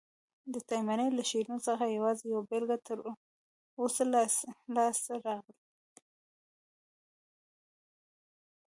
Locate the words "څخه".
1.67-1.83